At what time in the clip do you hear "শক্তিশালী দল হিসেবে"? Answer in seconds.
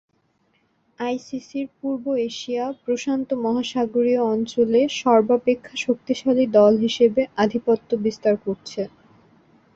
5.85-7.21